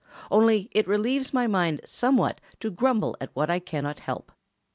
[0.31, 4.31] Only it relieves my mind somewhat to grumble at what I cannot help.